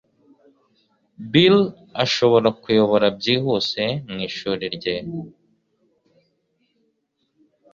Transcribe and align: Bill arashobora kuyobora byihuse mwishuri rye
Bill 1.31 1.57
arashobora 1.95 2.49
kuyobora 2.61 3.05
byihuse 3.17 3.83
mwishuri 4.11 4.65
rye 4.75 4.95